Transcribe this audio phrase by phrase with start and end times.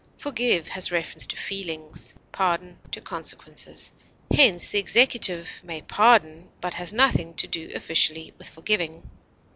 [0.17, 3.91] Forgive has reference to feelings, pardon to consequences;
[4.31, 9.07] hence, the executive may pardon, but has nothing to do officially with forgiving.